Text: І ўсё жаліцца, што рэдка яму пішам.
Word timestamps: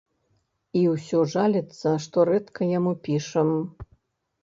І 0.81 0.81
ўсё 0.93 1.19
жаліцца, 1.35 1.87
што 2.07 2.17
рэдка 2.33 2.61
яму 2.77 2.99
пішам. 3.07 3.57